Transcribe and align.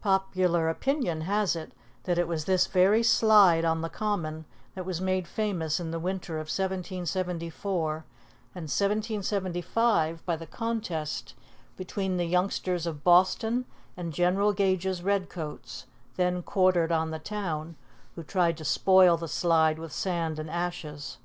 Popular 0.00 0.70
opinion 0.70 1.20
has 1.20 1.54
it 1.54 1.72
that 2.04 2.16
it 2.16 2.26
was 2.26 2.46
this 2.46 2.66
very 2.66 3.02
slide 3.02 3.62
on 3.62 3.82
the 3.82 3.90
Common 3.90 4.46
that 4.74 4.86
was 4.86 5.02
made 5.02 5.28
famous 5.28 5.78
in 5.78 5.90
the 5.90 5.98
winter 5.98 6.36
of 6.36 6.46
1774 6.46 7.96
and 8.54 8.62
1775 8.70 10.24
by 10.24 10.34
the 10.34 10.46
contest 10.46 11.34
between 11.76 12.16
the 12.16 12.24
youngsters 12.24 12.86
of 12.86 13.04
Boston 13.04 13.66
and 13.98 14.14
General 14.14 14.54
Gage's 14.54 15.02
redcoats, 15.02 15.84
then 16.16 16.42
quartered 16.42 16.90
on 16.90 17.10
the 17.10 17.18
town, 17.18 17.76
who 18.14 18.22
tried 18.22 18.56
to 18.56 18.64
spoil 18.64 19.18
the 19.18 19.28
slide 19.28 19.78
with 19.78 19.92
sand 19.92 20.38
and 20.38 20.48
ashes. 20.48 21.18